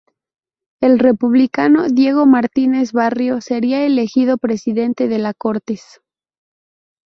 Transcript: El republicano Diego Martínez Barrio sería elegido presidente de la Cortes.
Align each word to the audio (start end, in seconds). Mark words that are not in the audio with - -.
El 0.81 0.97
republicano 0.97 1.87
Diego 1.87 2.25
Martínez 2.25 2.91
Barrio 2.91 3.39
sería 3.39 3.85
elegido 3.85 4.39
presidente 4.39 5.07
de 5.07 5.19
la 5.19 5.35
Cortes. 5.35 6.01